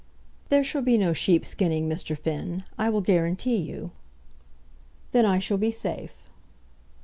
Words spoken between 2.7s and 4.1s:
I will guarantee you."